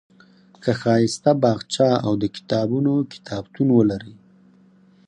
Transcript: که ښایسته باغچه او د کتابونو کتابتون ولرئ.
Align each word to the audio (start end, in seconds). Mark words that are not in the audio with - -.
که 0.63 0.71
ښایسته 0.81 1.31
باغچه 1.41 1.89
او 2.05 2.13
د 2.21 2.23
کتابونو 2.35 2.93
کتابتون 3.13 3.67
ولرئ. 3.73 4.13